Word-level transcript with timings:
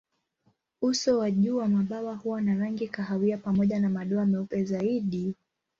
Uso 0.81 1.19
wa 1.19 1.31
juu 1.31 1.57
wa 1.57 1.67
mabawa 1.67 2.15
huwa 2.15 2.41
na 2.41 2.55
rangi 2.55 2.87
kahawia 2.87 3.37
pamoja 3.37 3.79
na 3.79 3.89
madoa 3.89 4.25
meupe 4.25 4.63
zaidi. 4.63 5.35